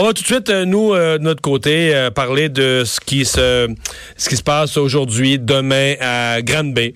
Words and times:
On 0.00 0.04
va 0.04 0.12
tout 0.12 0.22
de 0.22 0.28
suite, 0.28 0.48
euh, 0.48 0.64
nous, 0.64 0.94
euh, 0.94 1.18
de 1.18 1.24
notre 1.24 1.42
côté, 1.42 1.92
euh, 1.92 2.12
parler 2.12 2.48
de 2.48 2.84
ce 2.86 3.00
qui 3.00 3.24
se 3.24 3.66
ce 4.16 4.28
qui 4.28 4.36
se 4.36 4.44
passe 4.44 4.76
aujourd'hui, 4.76 5.40
demain 5.40 5.94
à 6.00 6.40
Grande-Bay. 6.40 6.92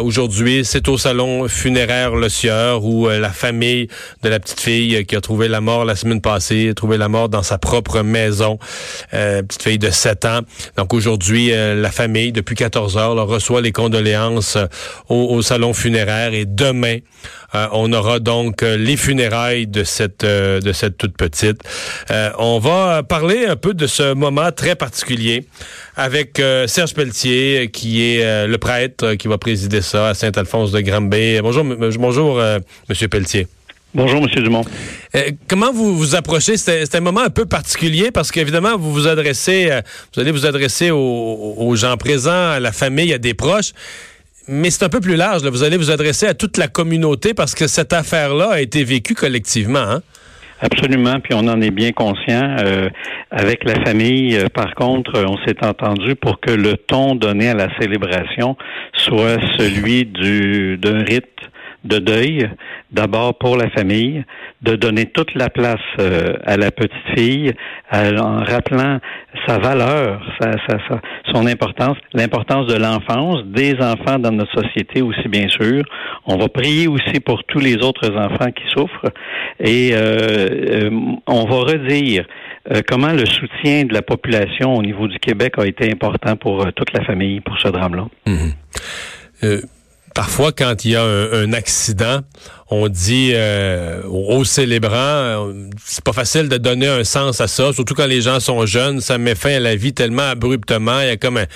aujourd'hui, 0.00 0.64
c'est 0.64 0.88
au 0.88 0.96
salon 0.96 1.48
funéraire 1.48 2.14
Le 2.14 2.30
Sieur 2.30 2.84
où 2.84 3.08
la 3.08 3.30
famille 3.30 3.88
de 4.22 4.28
la 4.28 4.40
petite 4.40 4.60
fille 4.60 5.04
qui 5.04 5.16
a 5.16 5.20
trouvé 5.20 5.48
la 5.48 5.60
mort 5.60 5.84
la 5.84 5.96
semaine 5.96 6.20
passée, 6.20 6.70
a 6.70 6.74
trouvé 6.74 6.96
la 6.96 7.08
mort 7.08 7.28
dans 7.28 7.42
sa 7.42 7.58
propre 7.58 8.02
maison, 8.02 8.58
petite 9.10 9.62
fille 9.62 9.78
de 9.78 9.90
7 9.90 10.24
ans. 10.26 10.40
Donc 10.76 10.92
aujourd'hui, 10.92 11.50
la 11.50 11.90
famille, 11.90 12.32
depuis 12.32 12.56
14 12.56 12.98
heures, 12.98 13.26
reçoit 13.26 13.62
les 13.62 13.72
condoléances 13.72 14.58
au, 15.08 15.34
au, 15.34 15.42
salon 15.42 15.72
funéraire 15.72 16.34
et 16.34 16.44
demain, 16.44 16.98
on 17.54 17.90
aura 17.92 18.18
donc 18.18 18.60
les 18.62 18.98
funérailles 18.98 19.66
de 19.66 19.82
cette 19.82 20.24
de 20.24 20.72
cette 20.72 20.98
toute 20.98 21.16
petite 21.16 21.62
va 22.58 23.02
parler 23.02 23.46
un 23.46 23.56
peu 23.56 23.74
de 23.74 23.86
ce 23.86 24.14
moment 24.14 24.50
très 24.52 24.74
particulier 24.76 25.46
avec 25.96 26.38
euh, 26.38 26.66
Serge 26.66 26.94
Pelletier, 26.94 27.70
qui 27.72 28.02
est 28.02 28.24
euh, 28.24 28.46
le 28.46 28.58
prêtre 28.58 29.14
qui 29.14 29.28
va 29.28 29.38
présider 29.38 29.80
ça 29.82 30.08
à 30.08 30.14
Saint-Alphonse 30.14 30.70
de 30.72 30.80
Granby. 30.80 31.40
Bonjour, 31.42 31.64
bonjour, 31.64 32.38
euh, 32.38 32.58
Monsieur 32.88 33.08
Pelletier. 33.08 33.46
Bonjour, 33.94 34.20
Monsieur 34.22 34.42
Dumont. 34.42 34.64
comment 35.48 35.72
vous 35.72 35.96
vous 35.96 36.14
approchez? 36.14 36.56
C'est 36.56 36.94
un 36.94 37.00
moment 37.00 37.22
un 37.22 37.30
peu 37.30 37.46
particulier 37.46 38.10
parce 38.10 38.30
qu'évidemment, 38.30 38.76
vous 38.76 38.92
vous 38.92 39.06
adressez, 39.06 39.70
vous 40.14 40.20
allez 40.20 40.32
vous 40.32 40.44
adresser 40.44 40.90
aux, 40.90 41.74
gens 41.76 41.96
présents, 41.96 42.50
à 42.50 42.60
la 42.60 42.72
famille, 42.72 43.14
à 43.14 43.18
des 43.18 43.32
proches. 43.32 43.72
Mais 44.48 44.70
c'est 44.70 44.84
un 44.84 44.90
peu 44.90 45.00
plus 45.00 45.16
large. 45.16 45.42
Vous 45.42 45.62
allez 45.62 45.78
vous 45.78 45.90
adresser 45.90 46.26
à 46.26 46.34
toute 46.34 46.58
la 46.58 46.68
communauté 46.68 47.32
parce 47.32 47.54
que 47.54 47.66
cette 47.66 47.94
affaire-là 47.94 48.50
a 48.50 48.60
été 48.60 48.84
vécue 48.84 49.14
collectivement. 49.14 49.78
Hein? 49.78 50.02
Absolument, 50.60 51.20
puis 51.20 51.34
on 51.34 51.46
en 51.48 51.60
est 51.60 51.70
bien 51.70 51.92
conscient. 51.92 52.56
Euh, 52.60 52.88
avec 53.30 53.64
la 53.64 53.74
famille, 53.84 54.36
euh, 54.36 54.46
par 54.48 54.74
contre, 54.74 55.22
on 55.26 55.36
s'est 55.46 55.62
entendu 55.64 56.14
pour 56.14 56.40
que 56.40 56.50
le 56.50 56.76
ton 56.78 57.14
donné 57.14 57.48
à 57.50 57.54
la 57.54 57.68
célébration 57.78 58.56
soit 58.94 59.38
celui 59.58 60.06
du 60.06 60.78
d'un 60.78 61.02
rite 61.02 61.26
de 61.86 61.98
deuil, 61.98 62.50
d'abord 62.90 63.36
pour 63.38 63.56
la 63.56 63.70
famille, 63.70 64.24
de 64.62 64.76
donner 64.76 65.06
toute 65.06 65.34
la 65.34 65.48
place 65.48 65.80
euh, 65.98 66.34
à 66.44 66.56
la 66.56 66.70
petite 66.70 66.92
fille, 67.16 67.52
en 67.92 68.42
rappelant 68.42 68.98
sa 69.46 69.58
valeur, 69.58 70.20
sa, 70.40 70.52
sa, 70.66 70.78
son 71.32 71.46
importance, 71.46 71.96
l'importance 72.12 72.66
de 72.66 72.74
l'enfance, 72.74 73.44
des 73.46 73.74
enfants 73.80 74.18
dans 74.18 74.32
notre 74.32 74.52
société 74.60 75.02
aussi 75.02 75.28
bien 75.28 75.48
sûr. 75.48 75.84
On 76.26 76.36
va 76.36 76.48
prier 76.48 76.88
aussi 76.88 77.20
pour 77.20 77.44
tous 77.44 77.60
les 77.60 77.76
autres 77.76 78.10
enfants 78.16 78.50
qui 78.50 78.64
souffrent 78.74 79.12
et 79.60 79.90
euh, 79.92 80.90
euh, 80.90 80.90
on 81.26 81.44
va 81.44 81.72
redire 81.72 82.26
comment 82.88 83.12
le 83.12 83.24
soutien 83.26 83.84
de 83.84 83.94
la 83.94 84.02
population 84.02 84.74
au 84.74 84.82
niveau 84.82 85.06
du 85.06 85.20
Québec 85.20 85.54
a 85.58 85.66
été 85.66 85.88
important 85.88 86.34
pour 86.34 86.66
toute 86.72 86.92
la 86.92 87.04
famille 87.04 87.40
pour 87.40 87.56
ce 87.60 87.68
drame-là. 87.68 88.06
Mmh 88.26 89.54
parfois, 90.16 90.50
quand 90.50 90.84
il 90.84 90.92
y 90.92 90.96
a 90.96 91.04
un, 91.04 91.52
accident, 91.52 92.22
on 92.70 92.88
dit 92.88 93.32
euh, 93.34 94.02
aux 94.08 94.44
célébrants, 94.44 94.94
euh, 94.96 95.68
c'est 95.84 96.02
pas 96.02 96.14
facile 96.14 96.48
de 96.48 96.56
donner 96.56 96.88
un 96.88 97.04
sens 97.04 97.40
à 97.40 97.46
ça, 97.46 97.72
surtout 97.72 97.94
quand 97.94 98.06
les 98.06 98.22
gens 98.22 98.40
sont 98.40 98.64
jeunes, 98.64 99.00
ça 99.00 99.18
met 99.18 99.34
fin 99.34 99.50
à 99.50 99.60
la 99.60 99.76
vie 99.76 99.92
tellement 99.92 100.30
abruptement, 100.30 101.00
il 101.00 101.08
y 101.08 101.10
a 101.10 101.16
comme 101.18 101.36
une 101.36 101.46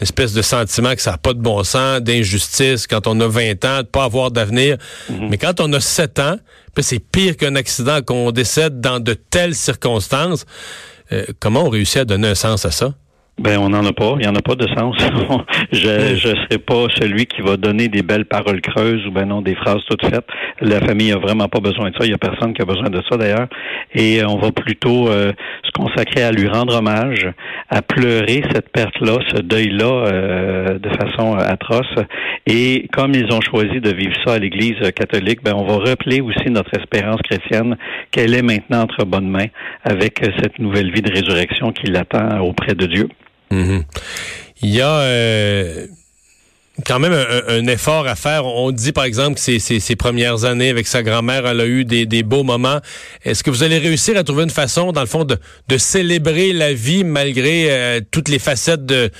espèce 0.00 0.32
de 0.34 0.42
sentiment 0.42 0.94
que 0.94 1.00
ça 1.00 1.12
n'a 1.12 1.18
pas 1.18 1.32
de 1.32 1.40
bon 1.40 1.62
sens, 1.62 2.00
d'injustice 2.00 2.88
quand 2.88 3.06
on 3.06 3.18
a 3.20 3.28
20 3.28 3.64
ans, 3.64 3.78
de 3.78 3.86
pas 3.86 4.04
avoir 4.04 4.32
d'avenir. 4.32 4.76
Mhm. 5.08 5.28
Mais 5.30 5.38
quand 5.38 5.60
on 5.60 5.72
a 5.72 5.80
7 5.80 6.18
ans, 6.18 6.36
c'est 6.82 6.98
pire 6.98 7.36
qu'un 7.36 7.54
accident, 7.54 8.02
qu'on 8.02 8.30
décède 8.30 8.80
dans 8.80 9.00
de 9.00 9.14
telles 9.14 9.54
circonstances. 9.54 10.44
Euh, 11.12 11.24
comment 11.40 11.64
on 11.64 11.70
réussit 11.70 11.98
à 11.98 12.04
donner 12.04 12.28
un 12.28 12.34
sens 12.34 12.64
à 12.64 12.70
ça? 12.70 12.94
Ben, 13.38 13.56
on 13.58 13.68
n'en 13.68 13.84
a 13.86 13.92
pas. 13.92 14.14
Il 14.18 14.22
n'y 14.22 14.26
en 14.26 14.34
a 14.34 14.42
pas 14.42 14.56
de 14.56 14.66
sens. 14.76 14.96
je 15.72 16.16
je 16.16 16.28
serai 16.28 16.58
pas 16.58 16.86
celui 16.96 17.26
qui 17.26 17.40
va 17.40 17.56
donner 17.56 17.86
des 17.86 18.02
belles 18.02 18.24
paroles 18.24 18.60
creuses 18.60 19.06
ou 19.06 19.12
ben 19.12 19.26
non 19.26 19.42
des 19.42 19.54
phrases 19.54 19.80
toutes 19.88 20.04
faites. 20.04 20.26
La 20.60 20.80
famille 20.80 21.12
a 21.12 21.18
vraiment 21.18 21.46
pas 21.48 21.60
besoin 21.60 21.90
de 21.90 21.94
ça. 21.96 22.04
Il 22.04 22.10
y 22.10 22.14
a 22.14 22.18
personne 22.18 22.52
qui 22.52 22.62
a 22.62 22.64
besoin 22.64 22.90
de 22.90 23.00
ça 23.08 23.16
d'ailleurs. 23.16 23.46
Et 23.94 24.20
euh, 24.20 24.26
on 24.28 24.38
va 24.38 24.50
plutôt 24.50 25.08
euh, 25.08 25.32
se 25.62 25.70
consacrer 25.70 26.24
à 26.24 26.32
lui 26.32 26.48
rendre 26.48 26.76
hommage, 26.76 27.28
à 27.70 27.80
pleurer 27.80 28.42
cette 28.52 28.70
perte-là, 28.70 29.18
ce 29.32 29.40
deuil-là 29.40 30.06
euh, 30.06 30.78
de 30.80 30.88
façon 30.90 31.36
atroce. 31.36 31.94
Et 32.46 32.88
comme 32.92 33.12
ils 33.14 33.32
ont 33.32 33.40
choisi 33.40 33.80
de 33.80 33.90
vivre 33.90 34.14
ça 34.26 34.34
à 34.34 34.38
l'Église 34.38 34.80
catholique, 34.96 35.44
ben 35.44 35.54
on 35.54 35.64
va 35.64 35.90
rappeler 35.90 36.20
aussi 36.20 36.50
notre 36.50 36.76
espérance 36.76 37.22
chrétienne 37.22 37.76
qu'elle 38.10 38.34
est 38.34 38.42
maintenant 38.42 38.82
entre 38.82 39.04
bonnes 39.04 39.28
mains 39.28 39.46
avec 39.84 40.20
cette 40.40 40.58
nouvelle 40.58 40.90
vie 40.90 41.02
de 41.02 41.12
résurrection 41.12 41.70
qui 41.70 41.86
l'attend 41.86 42.40
auprès 42.40 42.74
de 42.74 42.86
Dieu. 42.86 43.08
Mhm. 43.50 43.84
Il 44.62 44.74
y 44.74 44.80
a 44.80 44.98
euh, 45.00 45.86
quand 46.86 46.98
même 46.98 47.12
un, 47.12 47.66
effort 47.66 48.06
à 48.06 48.14
faire. 48.14 48.44
On 48.46 48.70
dit 48.70 48.92
par 48.92 49.04
exemple 49.04 49.38
que 49.38 49.58
ses, 49.58 49.96
premières 49.96 50.44
années 50.44 50.68
avec 50.68 50.86
sa 50.86 51.02
grand-mère, 51.02 51.46
elle 51.46 51.60
a 51.60 51.66
eu 51.66 51.84
des, 51.84 52.22
beaux 52.22 52.44
moments. 52.44 52.80
Est-ce 53.24 53.42
que 53.42 53.50
vous 53.50 53.62
allez 53.62 53.78
réussir 53.78 54.16
à 54.16 54.24
trouver 54.24 54.44
une 54.44 54.50
façon, 54.50 54.92
dans 54.92 55.00
le 55.00 55.06
fond, 55.06 55.24
de, 55.24 55.78
célébrer 55.78 56.52
la 56.52 56.72
vie 56.72 57.04
malgré 57.04 57.70
euh, 57.70 58.00
toutes 58.10 58.28
les 58.28 58.38
facettes 58.38 58.84
de, 58.84 59.10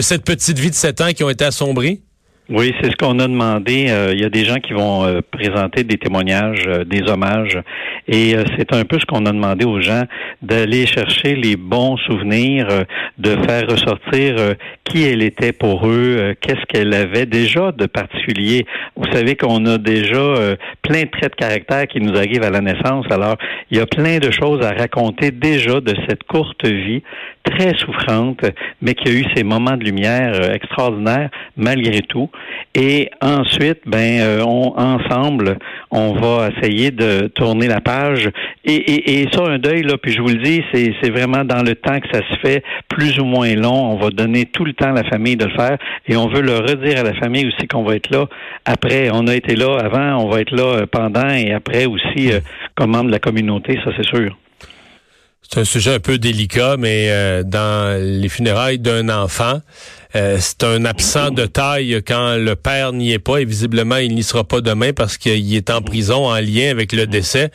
cette 0.00 0.24
petite 0.24 0.58
vie 0.58 0.70
de 0.70 0.74
7 0.74 1.00
ans 1.00 1.12
qui 1.12 1.24
ont 1.24 1.30
été 1.30 1.44
assombries? 1.44 2.02
Oui, 2.50 2.74
c'est 2.78 2.90
ce 2.90 2.96
qu'on 2.96 3.18
a 3.20 3.26
demandé. 3.26 3.86
Euh, 3.88 4.12
il 4.12 4.20
y 4.20 4.24
a 4.24 4.28
des 4.28 4.44
gens 4.44 4.56
qui 4.56 4.74
vont 4.74 5.06
euh, 5.06 5.22
présenter 5.30 5.82
des 5.82 5.96
témoignages, 5.96 6.66
euh, 6.66 6.84
des 6.84 7.00
hommages, 7.10 7.58
et 8.06 8.34
c'est 8.58 8.70
un 8.74 8.84
peu 8.84 8.98
ce 9.00 9.06
qu'on 9.06 9.24
a 9.24 9.32
demandé 9.32 9.64
aux 9.64 9.80
gens 9.80 10.02
d'aller 10.42 10.84
chercher 10.84 11.36
les 11.36 11.56
bons 11.56 11.96
souvenirs, 11.96 12.68
de 13.16 13.30
faire 13.46 13.66
ressortir 13.66 14.36
qui 14.84 15.04
elle 15.04 15.22
était 15.22 15.52
pour 15.52 15.88
eux, 15.88 16.34
qu'est-ce 16.38 16.66
qu'elle 16.68 16.92
avait 16.92 17.24
déjà 17.24 17.72
de 17.72 17.86
particulier. 17.86 18.66
Vous 18.94 19.10
savez 19.10 19.36
qu'on 19.36 19.64
a 19.64 19.78
déjà 19.78 20.54
plein 20.82 21.04
de 21.04 21.08
traits 21.08 21.32
de 21.32 21.36
caractère 21.36 21.86
qui 21.86 22.02
nous 22.02 22.14
arrivent 22.14 22.42
à 22.42 22.50
la 22.50 22.60
naissance. 22.60 23.06
Alors, 23.10 23.36
il 23.70 23.78
y 23.78 23.80
a 23.80 23.86
plein 23.86 24.18
de 24.18 24.30
choses 24.30 24.62
à 24.62 24.72
raconter 24.72 25.30
déjà 25.30 25.80
de 25.80 25.94
cette 26.06 26.24
courte 26.24 26.66
vie 26.66 27.02
très 27.42 27.74
souffrante, 27.78 28.44
mais 28.82 28.92
qui 28.92 29.08
a 29.08 29.12
eu 29.12 29.24
ces 29.34 29.44
moments 29.44 29.78
de 29.78 29.84
lumière 29.84 30.52
extraordinaires 30.52 31.30
malgré 31.56 32.02
tout. 32.02 32.28
Et 32.74 33.10
ensuite, 33.20 33.80
ben, 33.86 34.20
euh, 34.20 34.42
on, 34.44 34.76
ensemble, 34.76 35.58
on 35.90 36.12
va 36.14 36.48
essayer 36.48 36.90
de 36.90 37.28
tourner 37.28 37.68
la 37.68 37.80
page. 37.80 38.30
Et, 38.64 39.20
et, 39.20 39.28
ça, 39.32 39.44
un 39.44 39.58
deuil, 39.58 39.82
là, 39.82 39.96
puis 39.96 40.12
je 40.12 40.20
vous 40.20 40.28
le 40.28 40.42
dis, 40.42 40.62
c'est 40.72 41.10
vraiment 41.10 41.44
dans 41.44 41.62
le 41.62 41.74
temps 41.76 42.00
que 42.00 42.08
ça 42.12 42.20
se 42.28 42.36
fait, 42.40 42.64
plus 42.88 43.18
ou 43.20 43.24
moins 43.24 43.54
long. 43.54 43.92
On 43.92 43.96
va 43.96 44.10
donner 44.10 44.46
tout 44.46 44.64
le 44.64 44.72
temps 44.72 44.90
à 44.90 45.02
la 45.02 45.04
famille 45.04 45.36
de 45.36 45.44
le 45.44 45.52
faire. 45.52 45.78
Et 46.08 46.16
on 46.16 46.28
veut 46.28 46.42
le 46.42 46.58
redire 46.58 46.98
à 46.98 47.02
la 47.02 47.14
famille 47.14 47.46
aussi 47.46 47.68
qu'on 47.68 47.84
va 47.84 47.96
être 47.96 48.10
là 48.10 48.26
après. 48.64 49.10
On 49.12 49.26
a 49.26 49.34
été 49.34 49.54
là 49.56 49.78
avant, 49.78 50.24
on 50.24 50.28
va 50.28 50.40
être 50.40 50.54
là 50.54 50.78
euh, 50.78 50.86
pendant 50.90 51.28
et 51.28 51.52
après 51.52 51.86
aussi 51.86 52.32
euh, 52.32 52.40
comme 52.74 52.90
membre 52.90 53.06
de 53.06 53.12
la 53.12 53.18
communauté, 53.18 53.78
ça 53.84 53.90
c'est 53.96 54.06
sûr. 54.06 54.36
C'est 55.50 55.60
un 55.60 55.64
sujet 55.64 55.94
un 55.94 56.00
peu 56.00 56.18
délicat, 56.18 56.76
mais 56.78 57.10
euh, 57.10 57.42
dans 57.42 58.00
les 58.00 58.28
funérailles 58.28 58.78
d'un 58.78 59.08
enfant, 59.08 59.60
euh, 60.16 60.38
c'est 60.40 60.64
un 60.64 60.84
absent 60.84 61.30
de 61.30 61.46
taille 61.46 62.02
quand 62.06 62.36
le 62.36 62.56
père 62.56 62.92
n'y 62.92 63.12
est 63.12 63.18
pas 63.18 63.38
et 63.38 63.44
visiblement 63.44 63.96
il 63.96 64.14
n'y 64.14 64.22
sera 64.22 64.44
pas 64.44 64.60
demain 64.60 64.92
parce 64.92 65.16
qu'il 65.16 65.54
est 65.54 65.70
en 65.70 65.82
prison 65.82 66.26
en 66.26 66.40
lien 66.40 66.70
avec 66.70 66.92
le 66.92 67.06
décès. 67.06 67.50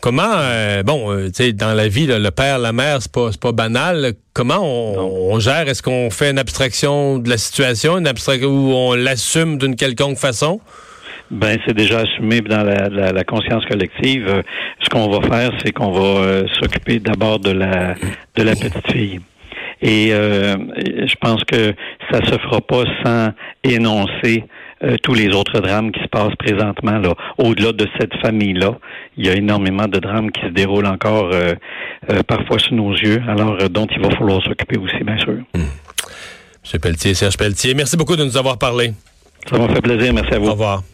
Comment, 0.00 0.32
euh, 0.34 0.82
bon, 0.82 1.14
tu 1.26 1.32
sais, 1.34 1.52
dans 1.52 1.74
la 1.74 1.86
vie, 1.86 2.06
le 2.06 2.30
père, 2.30 2.58
la 2.58 2.72
mère, 2.72 3.02
c'est 3.02 3.12
pas, 3.12 3.30
pas 3.38 3.52
banal. 3.52 4.14
Comment 4.32 4.62
on, 4.62 5.38
gère? 5.40 5.68
Est-ce 5.68 5.82
qu'on 5.82 6.08
fait 6.10 6.30
une 6.30 6.38
abstraction 6.38 7.18
de 7.18 7.28
la 7.28 7.36
situation, 7.36 7.98
une 7.98 8.06
abstraction 8.06 8.48
où 8.48 8.72
on 8.72 8.94
l'assume 8.94 9.58
d'une 9.58 9.76
quelconque 9.76 10.16
façon? 10.16 10.60
Ben, 11.30 11.58
c'est 11.66 11.74
déjà 11.74 12.00
assumé 12.00 12.40
dans 12.40 12.64
la, 12.64 13.12
la, 13.12 13.24
conscience 13.24 13.64
collective. 13.66 14.26
Euh, 14.28 14.42
ce 14.80 14.88
qu'on 14.88 15.08
va 15.08 15.26
faire, 15.28 15.50
c'est 15.64 15.72
qu'on 15.72 15.92
va 15.92 16.20
euh, 16.22 16.44
s'occuper 16.60 16.98
d'abord 16.98 17.38
de 17.38 17.50
la 17.50 17.94
de 18.36 18.42
la 18.42 18.52
petite 18.52 18.90
fille. 18.92 19.20
Et 19.82 20.08
euh, 20.12 20.56
je 20.76 21.14
pense 21.20 21.42
que 21.44 21.72
ça 22.10 22.18
se 22.24 22.38
fera 22.38 22.60
pas 22.60 22.84
sans 23.04 23.30
énoncer 23.64 24.44
tous 25.02 25.12
les 25.12 25.28
autres 25.28 25.60
drames 25.60 25.92
qui 25.92 26.00
se 26.00 26.08
passent 26.08 26.34
présentement 26.38 26.98
là. 26.98 27.12
Au-delà 27.36 27.72
de 27.72 27.86
cette 27.98 28.14
famille-là, 28.22 28.78
il 29.18 29.26
y 29.26 29.28
a 29.28 29.34
énormément 29.34 29.86
de 29.86 29.98
drames 29.98 30.30
qui 30.30 30.40
se 30.40 30.48
déroulent 30.48 30.86
encore 30.86 31.30
parfois 32.26 32.58
sous 32.58 32.74
nos 32.74 32.90
yeux, 32.92 33.22
alors 33.28 33.58
dont 33.68 33.86
il 33.94 34.00
va 34.00 34.08
falloir 34.16 34.42
s'occuper 34.42 34.78
aussi, 34.78 35.04
bien 35.04 35.18
sûr. 35.18 35.36
Hum. 35.54 35.66
Monsieur 36.64 36.78
Pelletier, 36.78 37.12
Serge 37.12 37.36
Pelletier, 37.36 37.74
merci 37.74 37.98
beaucoup 37.98 38.16
de 38.16 38.24
nous 38.24 38.38
avoir 38.38 38.56
parlé. 38.56 38.92
Ça 39.48 39.58
m'a 39.58 39.68
fait 39.68 39.80
plaisir. 39.82 40.12
Merci 40.12 40.34
à 40.34 40.38
vous. 40.38 40.48
Au 40.48 40.52
revoir. 40.52 40.82